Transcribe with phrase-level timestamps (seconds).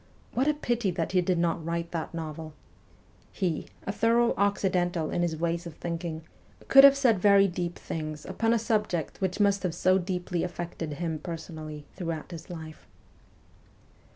[0.33, 2.53] What a pity that he did not write that novel!
[3.31, 6.23] He, a thorough' Occidental' in his ways of thinking,
[6.67, 10.93] could have said very deep things upon a subject which must have so deeply affected
[10.93, 12.87] him perso nally throughout his life.